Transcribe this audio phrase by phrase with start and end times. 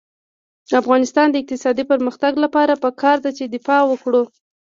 [0.69, 4.23] د افغانستان د اقتصادي پرمختګ لپاره پکار ده چې دفاع وکړو.